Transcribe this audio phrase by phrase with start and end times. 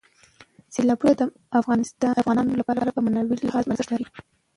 [0.73, 1.13] سیلابونه
[2.01, 4.07] د افغانانو لپاره په معنوي لحاظ ارزښت لري.